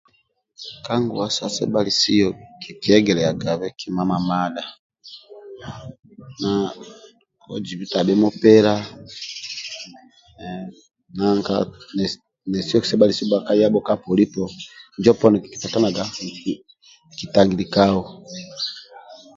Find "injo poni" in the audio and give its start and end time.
14.99-15.37